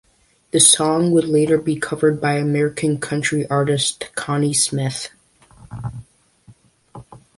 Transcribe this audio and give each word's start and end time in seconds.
The 0.49 0.59
song 0.59 1.11
would 1.11 1.25
later 1.25 1.59
be 1.59 1.75
covered 1.79 2.19
by 2.19 2.37
American 2.39 2.97
country 2.97 3.45
artist 3.51 4.09
Connie 4.15 4.51
Smith. 4.51 5.11